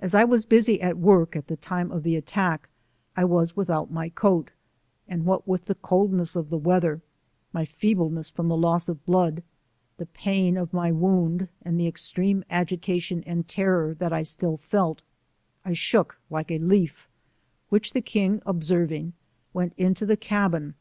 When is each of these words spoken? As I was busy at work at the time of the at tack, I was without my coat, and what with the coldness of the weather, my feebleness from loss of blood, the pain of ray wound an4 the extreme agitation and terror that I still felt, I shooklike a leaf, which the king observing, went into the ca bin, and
As 0.00 0.14
I 0.14 0.24
was 0.24 0.46
busy 0.46 0.80
at 0.80 0.96
work 0.96 1.36
at 1.36 1.48
the 1.48 1.56
time 1.58 1.92
of 1.92 2.02
the 2.02 2.16
at 2.16 2.24
tack, 2.24 2.70
I 3.14 3.26
was 3.26 3.54
without 3.54 3.90
my 3.92 4.08
coat, 4.08 4.52
and 5.06 5.26
what 5.26 5.46
with 5.46 5.66
the 5.66 5.74
coldness 5.74 6.34
of 6.34 6.48
the 6.48 6.56
weather, 6.56 7.02
my 7.52 7.66
feebleness 7.66 8.30
from 8.30 8.48
loss 8.48 8.88
of 8.88 9.04
blood, 9.04 9.42
the 9.98 10.06
pain 10.06 10.56
of 10.56 10.72
ray 10.72 10.92
wound 10.92 11.48
an4 11.62 11.76
the 11.76 11.86
extreme 11.86 12.42
agitation 12.48 13.22
and 13.26 13.46
terror 13.46 13.92
that 13.92 14.14
I 14.14 14.22
still 14.22 14.56
felt, 14.56 15.02
I 15.62 15.72
shooklike 15.72 16.50
a 16.50 16.58
leaf, 16.58 17.06
which 17.68 17.92
the 17.92 18.00
king 18.00 18.40
observing, 18.46 19.12
went 19.52 19.74
into 19.76 20.06
the 20.06 20.16
ca 20.16 20.48
bin, 20.48 20.62
and 20.64 20.74